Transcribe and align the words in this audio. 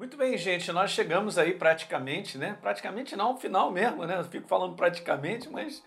Muito 0.00 0.16
bem, 0.16 0.34
gente, 0.38 0.72
nós 0.72 0.92
chegamos 0.92 1.36
aí 1.36 1.52
praticamente, 1.52 2.38
né? 2.38 2.56
Praticamente 2.62 3.14
não, 3.14 3.26
ao 3.26 3.36
final 3.36 3.70
mesmo, 3.70 4.06
né? 4.06 4.18
Eu 4.18 4.24
fico 4.24 4.48
falando 4.48 4.74
praticamente, 4.74 5.46
mas 5.50 5.84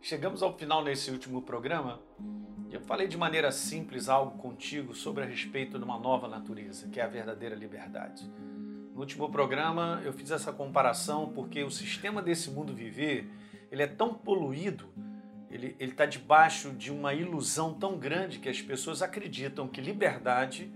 chegamos 0.00 0.44
ao 0.44 0.56
final 0.56 0.84
nesse 0.84 1.10
último 1.10 1.42
programa. 1.42 2.00
Eu 2.70 2.80
falei 2.82 3.08
de 3.08 3.16
maneira 3.16 3.50
simples 3.50 4.08
algo 4.08 4.38
contigo 4.38 4.94
sobre 4.94 5.24
a 5.24 5.26
respeito 5.26 5.76
de 5.76 5.82
uma 5.82 5.98
nova 5.98 6.28
natureza, 6.28 6.86
que 6.86 7.00
é 7.00 7.02
a 7.02 7.08
verdadeira 7.08 7.56
liberdade. 7.56 8.30
No 8.94 9.00
último 9.00 9.28
programa 9.28 10.00
eu 10.04 10.12
fiz 10.12 10.30
essa 10.30 10.52
comparação 10.52 11.32
porque 11.34 11.64
o 11.64 11.70
sistema 11.70 12.22
desse 12.22 12.52
mundo 12.52 12.72
viver, 12.72 13.28
ele 13.72 13.82
é 13.82 13.88
tão 13.88 14.14
poluído, 14.14 14.88
ele 15.50 15.74
está 15.80 16.06
debaixo 16.06 16.70
de 16.70 16.92
uma 16.92 17.12
ilusão 17.12 17.74
tão 17.74 17.98
grande 17.98 18.38
que 18.38 18.48
as 18.48 18.62
pessoas 18.62 19.02
acreditam 19.02 19.66
que 19.66 19.80
liberdade 19.80 20.72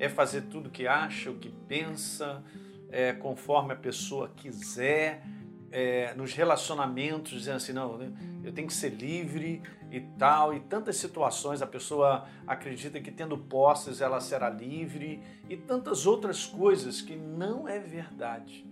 é 0.00 0.08
fazer 0.08 0.42
tudo 0.42 0.68
o 0.68 0.70
que 0.70 0.88
acha, 0.88 1.30
o 1.30 1.36
que 1.36 1.50
pensa, 1.68 2.42
é, 2.90 3.12
conforme 3.12 3.74
a 3.74 3.76
pessoa 3.76 4.32
quiser, 4.34 5.22
é, 5.70 6.14
nos 6.14 6.32
relacionamentos, 6.32 7.32
dizendo 7.32 7.56
assim, 7.56 7.72
não, 7.74 7.98
né, 7.98 8.10
eu 8.42 8.50
tenho 8.50 8.66
que 8.66 8.72
ser 8.72 8.88
livre 8.88 9.62
e 9.90 10.00
tal, 10.18 10.54
e 10.54 10.60
tantas 10.60 10.96
situações 10.96 11.60
a 11.60 11.66
pessoa 11.66 12.26
acredita 12.46 12.98
que 12.98 13.10
tendo 13.10 13.36
posses 13.36 14.00
ela 14.00 14.20
será 14.20 14.48
livre, 14.48 15.22
e 15.48 15.56
tantas 15.56 16.06
outras 16.06 16.46
coisas 16.46 17.02
que 17.02 17.14
não 17.14 17.68
é 17.68 17.78
verdade. 17.78 18.66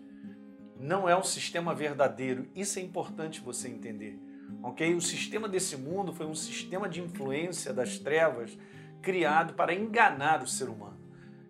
Não 0.81 1.09
é 1.09 1.17
um 1.17 1.25
sistema 1.25 1.75
verdadeiro. 1.75 2.49
Isso 2.55 2.79
é 2.79 2.83
importante 2.83 3.41
você 3.41 3.69
entender. 3.69 4.19
Ok? 4.63 4.95
O 4.95 5.01
sistema 5.01 5.49
desse 5.49 5.77
mundo 5.77 6.13
foi 6.13 6.25
um 6.25 6.35
sistema 6.35 6.89
de 6.89 7.03
influência 7.03 7.75
das 7.75 7.99
trevas 7.99 8.57
criado 9.03 9.55
para 9.55 9.75
enganar 9.75 10.43
o 10.43 10.47
ser 10.47 10.69
humano. 10.69 10.98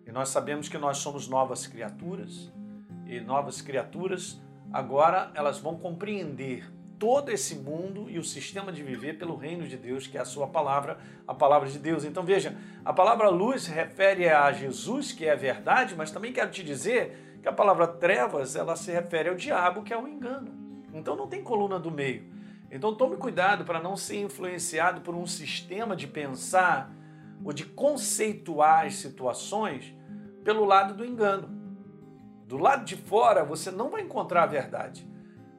E 0.09 0.11
nós 0.11 0.29
sabemos 0.29 0.67
que 0.67 0.77
nós 0.79 0.97
somos 0.97 1.27
novas 1.27 1.67
criaturas, 1.67 2.51
e 3.05 3.19
novas 3.19 3.61
criaturas 3.61 4.41
agora 4.73 5.31
elas 5.35 5.59
vão 5.59 5.77
compreender 5.77 6.67
todo 6.97 7.29
esse 7.29 7.53
mundo 7.53 8.09
e 8.09 8.17
o 8.17 8.23
sistema 8.23 8.71
de 8.71 8.81
viver 8.81 9.19
pelo 9.19 9.35
reino 9.35 9.67
de 9.67 9.77
Deus, 9.77 10.07
que 10.07 10.17
é 10.17 10.21
a 10.21 10.25
sua 10.25 10.47
palavra, 10.47 10.97
a 11.27 11.33
palavra 11.35 11.69
de 11.69 11.77
Deus. 11.77 12.03
Então 12.05 12.23
veja, 12.23 12.57
a 12.83 12.91
palavra 12.91 13.29
luz 13.29 13.67
refere 13.67 14.27
a 14.27 14.51
Jesus, 14.51 15.11
que 15.11 15.25
é 15.25 15.33
a 15.33 15.35
verdade, 15.35 15.93
mas 15.95 16.09
também 16.09 16.33
quero 16.33 16.49
te 16.49 16.63
dizer 16.63 17.37
que 17.43 17.47
a 17.47 17.53
palavra 17.53 17.85
trevas, 17.85 18.55
ela 18.55 18.75
se 18.75 18.91
refere 18.91 19.29
ao 19.29 19.35
diabo, 19.35 19.83
que 19.83 19.93
é 19.93 19.97
o 19.97 20.07
engano. 20.07 20.51
Então 20.91 21.15
não 21.15 21.27
tem 21.27 21.43
coluna 21.43 21.79
do 21.79 21.91
meio. 21.91 22.23
Então 22.71 22.95
tome 22.95 23.15
cuidado 23.15 23.63
para 23.63 23.79
não 23.79 23.95
ser 23.95 24.19
influenciado 24.23 25.01
por 25.01 25.13
um 25.13 25.27
sistema 25.27 25.95
de 25.95 26.07
pensar 26.07 26.91
ou 27.45 27.53
de 27.53 27.63
conceituar 27.63 28.87
as 28.87 28.95
situações 28.95 29.98
pelo 30.43 30.65
lado 30.65 30.93
do 30.93 31.05
engano. 31.05 31.49
Do 32.45 32.57
lado 32.57 32.83
de 32.83 32.95
fora 32.95 33.43
você 33.43 33.69
não 33.69 33.89
vai 33.89 34.01
encontrar 34.01 34.43
a 34.43 34.47
verdade. 34.47 35.07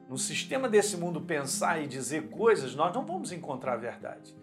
No 0.09 0.17
sistema 0.17 0.67
desse 0.67 0.97
mundo 0.97 1.21
pensar 1.21 1.81
e 1.81 1.87
dizer 1.87 2.29
coisas, 2.29 2.75
nós 2.75 2.93
não 2.93 3.05
vamos 3.05 3.31
encontrar 3.31 3.73
a 3.73 3.77
verdade. 3.77 4.35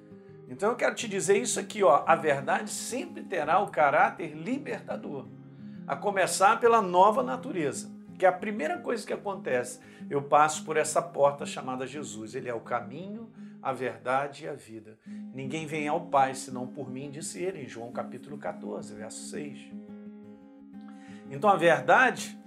Então 0.49 0.71
eu 0.71 0.77
quero 0.77 0.95
te 0.95 1.07
dizer 1.07 1.37
isso 1.37 1.61
aqui, 1.61 1.83
ó, 1.83 2.05
a 2.07 2.17
verdade 2.17 2.71
sempre 2.71 3.23
terá 3.23 3.61
o 3.61 3.71
caráter 3.71 4.35
libertador, 4.35 5.27
a 5.87 5.95
começar 5.95 6.59
pela 6.59 6.81
nova 6.81 7.23
natureza, 7.23 7.91
que 8.19 8.25
é 8.25 8.29
a 8.31 8.33
primeira 8.33 8.79
coisa 8.79 9.07
que 9.07 9.13
acontece. 9.13 9.79
Eu 10.09 10.23
passo 10.23 10.65
por 10.65 10.79
essa 10.79 11.03
porta 11.03 11.45
chamada 11.45 11.87
Jesus, 11.87 12.35
ele 12.35 12.49
é 12.49 12.55
o 12.55 12.61
caminho, 12.61 13.31
a 13.63 13.75
verdade 13.75 14.47
e 14.47 14.49
a 14.49 14.55
vida. 14.55 14.99
Ninguém 15.35 15.67
vem 15.67 15.87
ao 15.87 16.07
Pai 16.07 16.35
senão 16.35 16.67
por 16.67 16.91
mim, 16.91 17.11
disse 17.11 17.43
ele 17.43 17.63
em 17.63 17.69
João 17.69 17.93
capítulo 17.93 18.39
14, 18.39 18.95
verso 18.95 19.29
6. 19.29 19.71
Então 21.31 21.49
a 21.51 21.57
verdade 21.57 22.39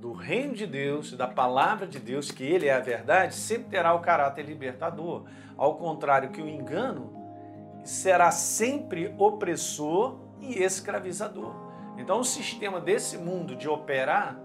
do 0.00 0.12
reino 0.12 0.54
de 0.54 0.66
Deus, 0.66 1.12
da 1.12 1.26
palavra 1.26 1.86
de 1.86 1.98
Deus, 1.98 2.30
que 2.30 2.44
ele 2.44 2.66
é 2.66 2.74
a 2.74 2.80
verdade, 2.80 3.34
sempre 3.34 3.70
terá 3.70 3.94
o 3.94 4.00
caráter 4.00 4.44
libertador. 4.44 5.24
Ao 5.56 5.76
contrário 5.76 6.30
que 6.30 6.42
o 6.42 6.48
engano 6.48 7.12
será 7.82 8.30
sempre 8.30 9.14
opressor 9.18 10.18
e 10.40 10.62
escravizador. 10.62 11.54
Então 11.96 12.20
o 12.20 12.24
sistema 12.24 12.80
desse 12.80 13.16
mundo 13.16 13.54
de 13.54 13.68
operar, 13.68 14.38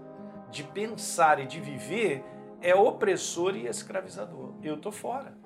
de 0.50 0.62
pensar 0.62 1.38
e 1.40 1.46
de 1.46 1.60
viver 1.60 2.24
é 2.62 2.74
opressor 2.74 3.56
e 3.56 3.66
escravizador. 3.66 4.54
Eu 4.62 4.76
estou 4.76 4.92
fora. 4.92 5.39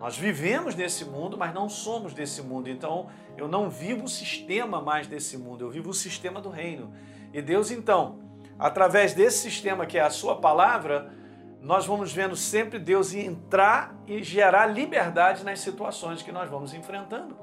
Nós 0.00 0.16
vivemos 0.16 0.74
nesse 0.74 1.04
mundo, 1.04 1.36
mas 1.36 1.52
não 1.52 1.68
somos 1.68 2.14
desse 2.14 2.40
mundo. 2.40 2.70
Então, 2.70 3.08
eu 3.36 3.46
não 3.46 3.68
vivo 3.68 4.04
o 4.04 4.08
sistema 4.08 4.80
mais 4.80 5.06
desse 5.06 5.36
mundo, 5.36 5.62
eu 5.62 5.70
vivo 5.70 5.90
o 5.90 5.94
sistema 5.94 6.40
do 6.40 6.48
reino. 6.48 6.90
E 7.34 7.42
Deus, 7.42 7.70
então, 7.70 8.18
através 8.58 9.12
desse 9.12 9.38
sistema 9.38 9.84
que 9.84 9.98
é 9.98 10.00
a 10.00 10.08
Sua 10.08 10.36
palavra, 10.36 11.12
nós 11.60 11.84
vamos 11.84 12.10
vendo 12.14 12.34
sempre 12.34 12.78
Deus 12.78 13.12
entrar 13.12 13.94
e 14.06 14.22
gerar 14.22 14.64
liberdade 14.66 15.44
nas 15.44 15.60
situações 15.60 16.22
que 16.22 16.32
nós 16.32 16.48
vamos 16.48 16.72
enfrentando. 16.72 17.36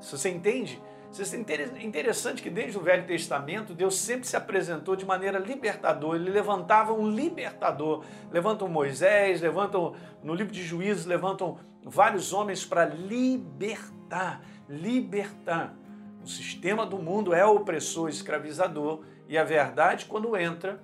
Se 0.00 0.16
você 0.16 0.30
entende? 0.30 0.82
É 1.16 1.84
interessante 1.84 2.42
que 2.42 2.50
desde 2.50 2.76
o 2.76 2.80
Velho 2.80 3.06
Testamento 3.06 3.72
Deus 3.72 3.96
sempre 3.96 4.26
se 4.26 4.36
apresentou 4.36 4.96
de 4.96 5.06
maneira 5.06 5.38
libertadora. 5.38 6.18
Ele 6.18 6.28
levantava 6.28 6.92
um 6.92 7.08
libertador. 7.08 8.04
Levantam 8.32 8.66
Moisés, 8.66 9.40
levantam 9.40 9.94
no 10.24 10.34
livro 10.34 10.52
de 10.52 10.64
Juízes, 10.64 11.06
levantam 11.06 11.56
vários 11.84 12.32
homens 12.32 12.64
para 12.64 12.86
libertar, 12.86 14.42
libertar. 14.68 15.76
O 16.24 16.26
sistema 16.26 16.84
do 16.84 16.98
mundo 16.98 17.32
é 17.32 17.44
opressor, 17.44 18.08
escravizador, 18.08 19.04
e 19.28 19.38
a 19.38 19.44
verdade, 19.44 20.06
quando 20.06 20.36
entra, 20.36 20.82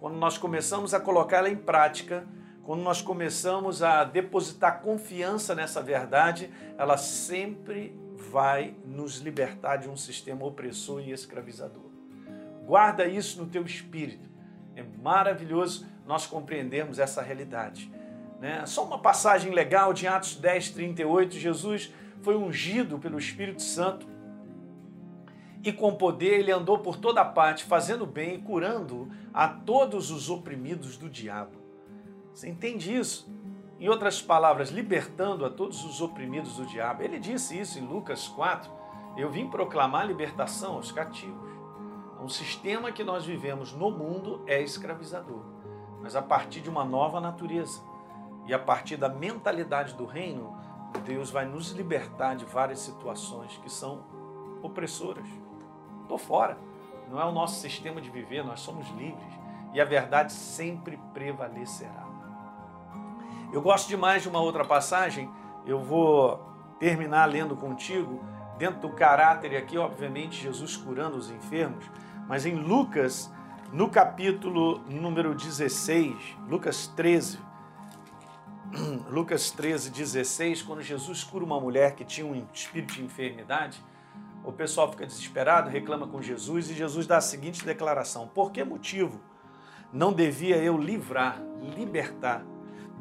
quando 0.00 0.16
nós 0.16 0.38
começamos 0.38 0.94
a 0.94 1.00
colocá-la 1.00 1.50
em 1.50 1.56
prática, 1.56 2.26
quando 2.64 2.82
nós 2.82 3.02
começamos 3.02 3.82
a 3.82 4.04
depositar 4.04 4.80
confiança 4.80 5.54
nessa 5.54 5.82
verdade, 5.82 6.50
ela 6.78 6.96
sempre 6.96 8.05
vai 8.16 8.74
nos 8.84 9.18
libertar 9.18 9.76
de 9.76 9.88
um 9.88 9.96
sistema 9.96 10.44
opressor 10.44 11.00
e 11.00 11.12
escravizador. 11.12 11.90
Guarda 12.64 13.06
isso 13.06 13.40
no 13.40 13.48
teu 13.48 13.64
espírito. 13.64 14.28
É 14.74 14.82
maravilhoso 15.02 15.86
nós 16.06 16.26
compreendermos 16.26 16.98
essa 16.98 17.22
realidade. 17.22 17.90
Né? 18.40 18.64
Só 18.66 18.84
uma 18.84 18.98
passagem 18.98 19.52
legal 19.52 19.92
de 19.92 20.06
Atos 20.06 20.36
10, 20.36 20.70
38, 20.70 21.36
Jesus 21.36 21.92
foi 22.22 22.36
ungido 22.36 22.98
pelo 22.98 23.18
Espírito 23.18 23.62
Santo 23.62 24.06
e 25.62 25.72
com 25.72 25.94
poder 25.94 26.38
ele 26.38 26.52
andou 26.52 26.78
por 26.78 26.96
toda 26.96 27.24
parte, 27.24 27.64
fazendo 27.64 28.06
bem 28.06 28.36
e 28.36 28.38
curando 28.38 29.10
a 29.32 29.48
todos 29.48 30.10
os 30.10 30.30
oprimidos 30.30 30.96
do 30.96 31.08
diabo. 31.08 31.58
Você 32.32 32.48
entende 32.48 32.94
isso? 32.94 33.28
Em 33.78 33.88
outras 33.88 34.22
palavras, 34.22 34.70
libertando 34.70 35.44
a 35.44 35.50
todos 35.50 35.84
os 35.84 36.00
oprimidos 36.00 36.56
do 36.56 36.66
diabo. 36.66 37.02
Ele 37.02 37.18
disse 37.18 37.58
isso 37.58 37.78
em 37.78 37.86
Lucas 37.86 38.26
4. 38.28 38.70
Eu 39.16 39.30
vim 39.30 39.48
proclamar 39.48 40.06
libertação 40.06 40.76
aos 40.76 40.90
cativos. 40.90 41.50
Um 42.20 42.28
sistema 42.28 42.90
que 42.90 43.04
nós 43.04 43.26
vivemos 43.26 43.72
no 43.72 43.90
mundo 43.90 44.42
é 44.46 44.60
escravizador, 44.62 45.42
mas 46.00 46.16
a 46.16 46.22
partir 46.22 46.60
de 46.60 46.70
uma 46.70 46.84
nova 46.84 47.20
natureza 47.20 47.82
e 48.46 48.54
a 48.54 48.58
partir 48.58 48.96
da 48.96 49.08
mentalidade 49.08 49.94
do 49.94 50.06
reino, 50.06 50.56
Deus 51.04 51.30
vai 51.30 51.44
nos 51.44 51.70
libertar 51.72 52.34
de 52.34 52.44
várias 52.44 52.78
situações 52.78 53.58
que 53.58 53.70
são 53.70 54.04
opressoras. 54.62 55.26
Estou 56.02 56.18
fora. 56.18 56.58
Não 57.10 57.20
é 57.20 57.24
o 57.24 57.32
nosso 57.32 57.60
sistema 57.60 58.00
de 58.00 58.10
viver, 58.10 58.42
nós 58.44 58.60
somos 58.60 58.88
livres 58.90 59.32
e 59.72 59.80
a 59.80 59.84
verdade 59.84 60.32
sempre 60.32 60.98
prevalecerá. 61.12 62.05
Eu 63.52 63.62
gosto 63.62 63.88
demais 63.88 64.22
de 64.22 64.28
uma 64.28 64.40
outra 64.40 64.64
passagem, 64.64 65.30
eu 65.64 65.78
vou 65.78 66.40
terminar 66.78 67.26
lendo 67.26 67.56
contigo, 67.56 68.22
dentro 68.58 68.80
do 68.80 68.90
caráter 68.90 69.56
aqui, 69.56 69.78
obviamente, 69.78 70.42
Jesus 70.42 70.76
curando 70.76 71.16
os 71.16 71.30
enfermos, 71.30 71.84
mas 72.28 72.44
em 72.44 72.54
Lucas, 72.54 73.30
no 73.72 73.88
capítulo 73.88 74.80
número 74.88 75.34
16, 75.34 76.14
Lucas 76.48 76.88
13, 76.88 77.38
Lucas 79.08 79.50
13, 79.50 79.90
16, 79.90 80.62
quando 80.62 80.82
Jesus 80.82 81.22
cura 81.22 81.44
uma 81.44 81.60
mulher 81.60 81.94
que 81.94 82.04
tinha 82.04 82.26
um 82.26 82.46
espírito 82.52 82.94
de 82.94 83.04
enfermidade, 83.04 83.82
o 84.44 84.52
pessoal 84.52 84.90
fica 84.90 85.06
desesperado, 85.06 85.68
reclama 85.68 86.06
com 86.06 86.22
Jesus 86.22 86.70
e 86.70 86.74
Jesus 86.74 87.06
dá 87.06 87.16
a 87.16 87.20
seguinte 87.20 87.64
declaração: 87.64 88.28
Por 88.28 88.52
que 88.52 88.62
motivo 88.62 89.20
não 89.92 90.12
devia 90.12 90.56
eu 90.56 90.78
livrar, 90.78 91.40
libertar 91.76 92.44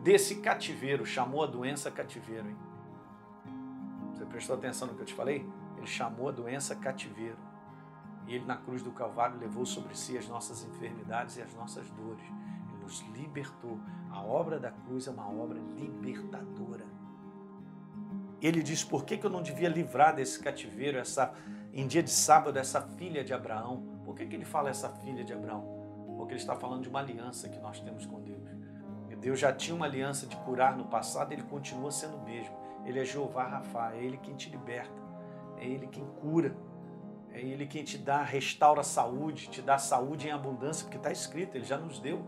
desse 0.05 0.35
cativeiro, 0.35 1.03
chamou 1.03 1.43
a 1.43 1.47
doença 1.47 1.89
cativeiro. 1.89 2.47
Hein? 2.47 2.57
Você 4.13 4.23
prestou 4.23 4.55
atenção 4.55 4.87
no 4.87 4.93
que 4.93 5.01
eu 5.01 5.05
te 5.05 5.15
falei? 5.15 5.43
Ele 5.77 5.87
chamou 5.87 6.29
a 6.29 6.31
doença 6.31 6.75
cativeiro. 6.75 7.39
E 8.27 8.35
ele 8.35 8.45
na 8.45 8.55
cruz 8.55 8.83
do 8.83 8.91
Calvário 8.91 9.39
levou 9.39 9.65
sobre 9.65 9.97
si 9.97 10.15
as 10.15 10.27
nossas 10.27 10.63
enfermidades 10.63 11.37
e 11.37 11.41
as 11.41 11.51
nossas 11.55 11.89
dores. 11.89 12.23
Ele 12.69 12.83
nos 12.83 13.03
libertou. 13.15 13.79
A 14.11 14.21
obra 14.21 14.59
da 14.59 14.69
cruz 14.69 15.07
é 15.07 15.09
uma 15.11 15.27
obra 15.27 15.59
libertadora. 15.75 16.85
Ele 18.39 18.61
diz: 18.61 18.83
por 18.83 19.05
que, 19.05 19.17
que 19.17 19.25
eu 19.25 19.31
não 19.31 19.41
devia 19.41 19.69
livrar 19.69 20.13
desse 20.15 20.39
cativeiro, 20.39 20.99
essa, 20.99 21.33
em 21.73 21.87
dia 21.87 22.03
de 22.03 22.11
sábado, 22.11 22.59
essa 22.59 22.79
filha 22.79 23.23
de 23.23 23.33
Abraão? 23.33 23.83
Por 24.05 24.15
que, 24.15 24.23
que 24.27 24.35
ele 24.35 24.45
fala 24.45 24.69
essa 24.69 24.89
filha 24.89 25.23
de 25.23 25.33
Abraão? 25.33 25.65
Porque 26.15 26.33
ele 26.33 26.41
está 26.41 26.55
falando 26.55 26.83
de 26.83 26.89
uma 26.89 26.99
aliança 26.99 27.49
que 27.49 27.57
nós 27.57 27.79
temos 27.79 28.05
com 28.05 28.21
Deus. 28.21 28.54
Deus 29.25 29.39
já 29.39 29.51
tinha 29.51 29.75
uma 29.75 29.87
aliança 29.87 30.27
de 30.27 30.35
curar 30.35 30.77
no 30.77 30.85
passado, 30.85 31.31
ele 31.31 31.41
continua 31.41 31.89
sendo 31.89 32.15
o 32.15 32.23
mesmo. 32.23 32.55
Ele 32.85 32.99
é 32.99 33.03
Jeová 33.03 33.47
Rafa, 33.47 33.91
é 33.95 34.03
ele 34.03 34.17
quem 34.17 34.35
te 34.35 34.51
liberta, 34.51 35.01
é 35.57 35.65
ele 35.65 35.87
quem 35.87 36.05
cura, 36.21 36.55
é 37.33 37.41
ele 37.41 37.65
quem 37.65 37.83
te 37.83 37.97
dá, 37.97 38.21
restaura 38.21 38.81
a 38.81 38.83
saúde, 38.83 39.49
te 39.49 39.63
dá 39.63 39.79
saúde 39.79 40.27
em 40.27 40.31
abundância, 40.31 40.83
porque 40.83 40.97
está 40.97 41.11
escrito, 41.11 41.55
ele 41.55 41.65
já 41.65 41.75
nos 41.75 41.97
deu. 41.97 42.23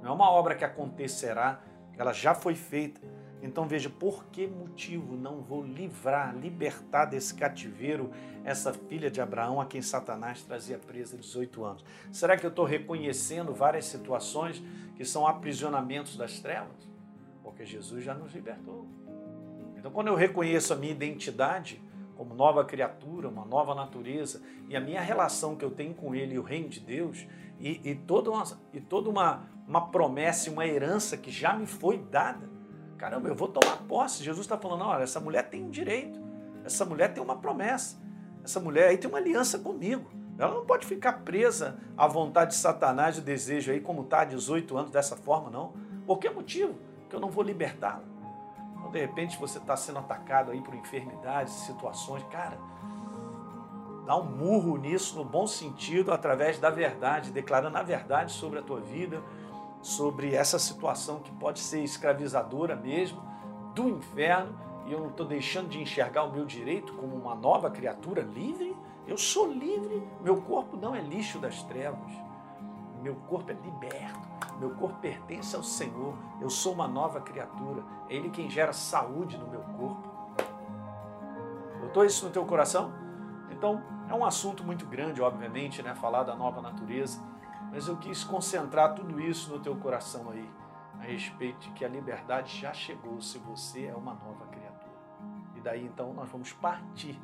Não 0.00 0.12
é 0.12 0.14
uma 0.14 0.30
obra 0.30 0.54
que 0.54 0.64
acontecerá, 0.64 1.60
ela 1.98 2.14
já 2.14 2.34
foi 2.34 2.54
feita. 2.54 2.98
Então 3.42 3.68
veja, 3.68 3.90
por 3.90 4.24
que 4.32 4.46
motivo 4.46 5.16
não 5.16 5.42
vou 5.42 5.62
livrar, 5.62 6.34
libertar 6.34 7.04
desse 7.04 7.34
cativeiro 7.34 8.10
essa 8.42 8.72
filha 8.72 9.10
de 9.10 9.20
Abraão 9.20 9.60
a 9.60 9.66
quem 9.66 9.82
Satanás 9.82 10.42
trazia 10.42 10.78
presa 10.78 11.18
18 11.18 11.62
anos? 11.62 11.84
Será 12.10 12.38
que 12.38 12.46
eu 12.46 12.50
estou 12.50 12.64
reconhecendo 12.64 13.52
várias 13.52 13.84
situações 13.84 14.62
que 14.98 15.04
são 15.04 15.26
aprisionamentos 15.26 16.14
das 16.14 16.38
trevas? 16.40 16.86
Porque 17.42 17.64
Jesus 17.64 18.04
já 18.04 18.12
nos 18.12 18.34
libertou. 18.34 18.86
Então 19.76 19.90
quando 19.90 20.08
eu 20.08 20.14
reconheço 20.14 20.74
a 20.74 20.76
minha 20.76 20.92
identidade 20.92 21.80
como 22.14 22.34
nova 22.34 22.62
criatura, 22.64 23.28
uma 23.28 23.46
nova 23.46 23.74
natureza, 23.74 24.42
e 24.68 24.76
a 24.76 24.80
minha 24.80 25.00
relação 25.00 25.56
que 25.56 25.64
eu 25.64 25.70
tenho 25.70 25.94
com 25.94 26.14
Ele 26.14 26.34
e 26.34 26.38
o 26.38 26.42
reino 26.42 26.68
de 26.68 26.80
Deus, 26.80 27.26
e, 27.58 27.80
e 27.88 27.94
toda, 27.94 28.30
uma, 28.30 28.44
e 28.74 28.80
toda 28.80 29.08
uma, 29.08 29.48
uma 29.66 29.88
promessa 29.88 30.50
e 30.50 30.52
uma 30.52 30.66
herança 30.66 31.16
que 31.16 31.30
já 31.30 31.54
me 31.54 31.64
foi 31.64 31.96
dada, 31.96 32.58
Caramba, 32.98 33.28
eu 33.28 33.34
vou 33.34 33.46
tomar 33.46 33.76
posse. 33.84 34.24
Jesus 34.24 34.44
está 34.44 34.58
falando: 34.58 34.82
olha, 34.82 35.04
essa 35.04 35.20
mulher 35.20 35.48
tem 35.48 35.64
um 35.64 35.70
direito, 35.70 36.20
essa 36.64 36.84
mulher 36.84 37.14
tem 37.14 37.22
uma 37.22 37.36
promessa, 37.36 37.96
essa 38.42 38.58
mulher 38.58 38.88
aí 38.88 38.98
tem 38.98 39.08
uma 39.08 39.18
aliança 39.18 39.58
comigo. 39.58 40.10
Ela 40.38 40.54
não 40.54 40.64
pode 40.64 40.86
ficar 40.86 41.24
presa 41.24 41.78
à 41.96 42.06
vontade 42.06 42.52
de 42.52 42.56
Satanás, 42.56 43.16
de 43.16 43.20
desejo 43.20 43.72
aí, 43.72 43.80
como 43.80 44.02
está 44.02 44.20
há 44.20 44.24
18 44.24 44.76
anos 44.76 44.90
dessa 44.90 45.16
forma, 45.16 45.50
não. 45.50 45.72
Por 46.06 46.18
que 46.18 46.30
motivo? 46.30 46.74
Que 47.10 47.16
eu 47.16 47.20
não 47.20 47.28
vou 47.28 47.42
libertá-la. 47.42 48.04
Então, 48.78 48.90
de 48.90 49.00
repente, 49.00 49.36
você 49.38 49.58
está 49.58 49.76
sendo 49.76 49.98
atacado 49.98 50.52
aí 50.52 50.60
por 50.60 50.74
enfermidades, 50.74 51.52
situações, 51.52 52.22
cara, 52.30 52.56
dá 54.06 54.16
um 54.16 54.24
murro 54.24 54.76
nisso 54.76 55.16
no 55.16 55.24
bom 55.24 55.46
sentido, 55.46 56.12
através 56.12 56.58
da 56.58 56.70
verdade, 56.70 57.32
declarando 57.32 57.76
a 57.76 57.82
verdade 57.82 58.32
sobre 58.32 58.60
a 58.60 58.62
tua 58.62 58.80
vida, 58.80 59.20
sobre 59.82 60.34
essa 60.34 60.58
situação 60.58 61.18
que 61.18 61.32
pode 61.32 61.58
ser 61.58 61.82
escravizadora 61.82 62.76
mesmo, 62.76 63.20
do 63.74 63.88
inferno, 63.88 64.58
e 64.86 64.92
eu 64.92 65.00
não 65.00 65.08
estou 65.08 65.26
deixando 65.26 65.68
de 65.68 65.80
enxergar 65.80 66.24
o 66.24 66.32
meu 66.32 66.46
direito 66.46 66.92
como 66.94 67.14
uma 67.14 67.34
nova 67.34 67.70
criatura 67.70 68.22
livre. 68.22 68.74
Eu 69.08 69.18
sou 69.18 69.50
livre, 69.50 70.06
meu 70.20 70.40
corpo 70.42 70.76
não 70.76 70.94
é 70.94 71.00
lixo 71.00 71.40
das 71.40 71.64
trevas, 71.64 72.12
meu 73.02 73.16
corpo 73.16 73.50
é 73.50 73.54
liberto, 73.54 74.28
meu 74.60 74.70
corpo 74.70 74.96
pertence 75.00 75.56
ao 75.56 75.62
Senhor, 75.64 76.14
eu 76.40 76.48
sou 76.48 76.72
uma 76.74 76.86
nova 76.86 77.20
criatura, 77.20 77.82
é 78.08 78.14
Ele 78.14 78.30
quem 78.30 78.48
gera 78.48 78.72
saúde 78.72 79.36
no 79.36 79.48
meu 79.48 79.62
corpo. 79.62 80.08
Botou 81.80 82.04
isso 82.04 82.26
no 82.26 82.30
teu 82.30 82.44
coração? 82.44 82.92
Então, 83.50 83.82
é 84.08 84.14
um 84.14 84.24
assunto 84.24 84.62
muito 84.62 84.86
grande, 84.86 85.20
obviamente, 85.20 85.82
né? 85.82 85.94
Falar 85.94 86.22
da 86.22 86.36
nova 86.36 86.60
natureza 86.60 87.20
mas 87.70 87.86
eu 87.86 87.96
quis 87.96 88.24
concentrar 88.24 88.94
tudo 88.94 89.20
isso 89.20 89.52
no 89.52 89.60
teu 89.60 89.76
coração 89.76 90.30
aí, 90.30 90.48
a 90.98 91.02
respeito 91.02 91.60
de 91.60 91.70
que 91.70 91.84
a 91.84 91.88
liberdade 91.88 92.58
já 92.58 92.72
chegou 92.72 93.20
se 93.20 93.38
você 93.38 93.86
é 93.86 93.94
uma 93.94 94.14
nova 94.14 94.46
criatura. 94.46 94.88
E 95.54 95.60
daí 95.60 95.84
então 95.84 96.12
nós 96.12 96.28
vamos 96.28 96.52
partir 96.52 97.20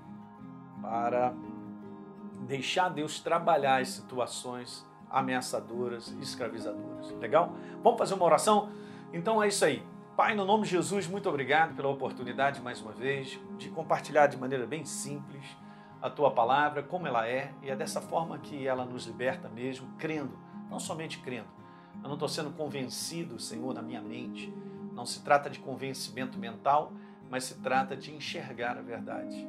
para 0.80 1.34
deixar 2.44 2.88
Deus 2.88 3.20
trabalhar 3.20 3.80
as 3.80 3.88
situações 3.88 4.86
ameaçadoras 5.10 6.08
escravizadoras. 6.20 7.10
Legal? 7.20 7.54
Vamos 7.82 7.98
fazer 7.98 8.14
uma 8.14 8.24
oração? 8.24 8.70
Então 9.12 9.42
é 9.42 9.48
isso 9.48 9.64
aí. 9.64 9.82
Pai, 10.16 10.34
no 10.34 10.44
nome 10.44 10.64
de 10.64 10.70
Jesus, 10.70 11.08
muito 11.08 11.28
obrigado 11.28 11.74
pela 11.74 11.88
oportunidade 11.88 12.60
mais 12.60 12.80
uma 12.80 12.92
vez 12.92 13.38
de 13.58 13.68
compartilhar 13.68 14.28
de 14.28 14.36
maneira 14.36 14.66
bem 14.66 14.84
simples 14.84 15.44
a 16.00 16.10
tua 16.10 16.30
palavra 16.30 16.82
como 16.82 17.06
ela 17.06 17.26
é 17.26 17.52
e 17.62 17.70
é 17.70 17.74
dessa 17.74 18.00
forma 18.00 18.38
que 18.38 18.66
ela 18.66 18.84
nos 18.84 19.06
liberta 19.06 19.48
mesmo, 19.48 19.88
crendo, 19.98 20.38
não 20.70 20.78
somente 20.78 21.18
crendo. 21.18 21.48
Eu 22.02 22.08
não 22.08 22.14
estou 22.14 22.28
sendo 22.28 22.50
convencido, 22.50 23.40
Senhor, 23.40 23.72
na 23.72 23.80
minha 23.80 24.02
mente. 24.02 24.52
Não 24.92 25.06
se 25.06 25.24
trata 25.24 25.48
de 25.48 25.58
convencimento 25.58 26.38
mental, 26.38 26.92
mas 27.30 27.44
se 27.44 27.54
trata 27.60 27.96
de 27.96 28.14
enxergar 28.14 28.76
a 28.76 28.82
verdade. 28.82 29.48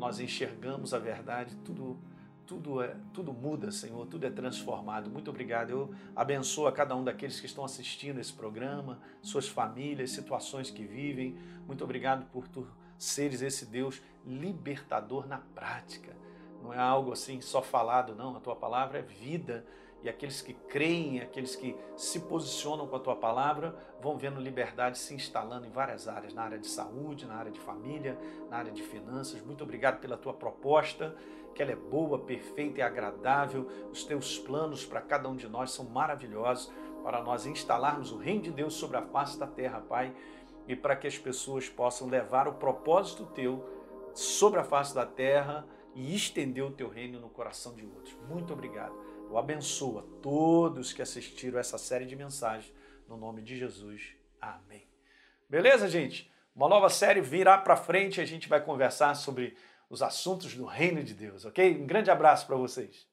Nós 0.00 0.18
enxergamos 0.18 0.94
a 0.94 0.98
verdade, 0.98 1.54
tudo 1.56 1.98
tudo 2.46 2.82
é, 2.82 2.96
tudo 3.12 3.32
muda, 3.32 3.70
Senhor, 3.70 4.04
tudo 4.06 4.26
é 4.26 4.30
transformado. 4.30 5.08
Muito 5.08 5.30
obrigado. 5.30 5.70
Eu 5.70 5.94
abençoo 6.16 6.66
a 6.66 6.72
cada 6.72 6.96
um 6.96 7.04
daqueles 7.04 7.38
que 7.38 7.44
estão 7.44 7.64
assistindo 7.64 8.18
esse 8.18 8.32
programa, 8.32 8.98
suas 9.22 9.46
famílias, 9.46 10.10
situações 10.10 10.68
que 10.68 10.84
vivem. 10.84 11.36
Muito 11.66 11.84
obrigado 11.84 12.24
por 12.32 12.48
tu 12.48 12.66
seres 12.98 13.40
esse 13.40 13.66
Deus 13.66 14.02
libertador 14.26 15.28
na 15.28 15.38
prática. 15.38 16.16
Não 16.62 16.72
é 16.72 16.78
algo 16.78 17.12
assim 17.12 17.40
só 17.42 17.62
falado, 17.62 18.14
não. 18.14 18.34
A 18.34 18.40
tua 18.40 18.56
palavra 18.56 18.98
é 18.98 19.02
vida. 19.02 19.64
E 20.02 20.08
aqueles 20.08 20.40
que 20.40 20.54
creem, 20.54 21.20
aqueles 21.20 21.54
que 21.54 21.76
se 21.96 22.20
posicionam 22.20 22.86
com 22.86 22.96
a 22.96 23.00
tua 23.00 23.16
palavra, 23.16 23.76
vão 24.00 24.16
vendo 24.16 24.40
liberdade 24.40 24.98
se 24.98 25.14
instalando 25.14 25.66
em 25.66 25.70
várias 25.70 26.08
áreas, 26.08 26.32
na 26.32 26.42
área 26.42 26.58
de 26.58 26.66
saúde, 26.66 27.26
na 27.26 27.34
área 27.34 27.52
de 27.52 27.60
família, 27.60 28.18
na 28.48 28.56
área 28.56 28.72
de 28.72 28.82
finanças. 28.82 29.40
Muito 29.42 29.62
obrigado 29.62 30.00
pela 30.00 30.16
tua 30.16 30.32
proposta, 30.32 31.14
que 31.54 31.62
ela 31.62 31.72
é 31.72 31.76
boa, 31.76 32.18
perfeita 32.18 32.80
e 32.80 32.82
agradável. 32.82 33.68
Os 33.90 34.04
teus 34.04 34.38
planos 34.38 34.86
para 34.86 35.00
cada 35.00 35.28
um 35.28 35.36
de 35.36 35.48
nós 35.48 35.72
são 35.72 35.84
maravilhosos 35.84 36.72
para 37.02 37.22
nós 37.22 37.46
instalarmos 37.46 38.12
o 38.12 38.18
reino 38.18 38.42
de 38.42 38.50
Deus 38.50 38.74
sobre 38.74 38.96
a 38.96 39.02
face 39.02 39.38
da 39.38 39.46
terra, 39.46 39.80
Pai 39.80 40.14
e 40.70 40.76
para 40.76 40.94
que 40.94 41.08
as 41.08 41.18
pessoas 41.18 41.68
possam 41.68 42.08
levar 42.08 42.46
o 42.46 42.54
propósito 42.54 43.26
teu 43.26 43.64
sobre 44.14 44.60
a 44.60 44.64
face 44.64 44.94
da 44.94 45.04
terra 45.04 45.66
e 45.94 46.14
estender 46.14 46.64
o 46.64 46.70
teu 46.70 46.88
reino 46.88 47.20
no 47.20 47.28
coração 47.28 47.74
de 47.74 47.84
outros. 47.84 48.14
Muito 48.28 48.52
obrigado. 48.52 48.94
Eu 49.28 49.36
abençoo 49.36 49.98
a 49.98 50.02
todos 50.22 50.92
que 50.92 51.02
assistiram 51.02 51.58
essa 51.58 51.78
série 51.78 52.06
de 52.06 52.16
mensagens 52.16 52.72
no 53.08 53.16
nome 53.16 53.42
de 53.42 53.56
Jesus. 53.56 54.14
Amém. 54.40 54.86
Beleza, 55.48 55.88
gente? 55.88 56.30
Uma 56.54 56.68
nova 56.68 56.88
série 56.88 57.20
virá 57.20 57.58
para 57.58 57.76
frente 57.76 58.18
e 58.18 58.20
a 58.20 58.26
gente 58.26 58.48
vai 58.48 58.62
conversar 58.62 59.14
sobre 59.14 59.56
os 59.88 60.02
assuntos 60.02 60.54
do 60.54 60.64
reino 60.64 61.02
de 61.02 61.14
Deus, 61.14 61.44
ok? 61.44 61.76
Um 61.76 61.86
grande 61.86 62.10
abraço 62.10 62.46
para 62.46 62.56
vocês. 62.56 63.09